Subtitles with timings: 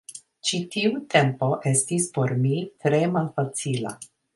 [0.47, 3.99] Ĉi tiu tempo estis por mi tre malfacila.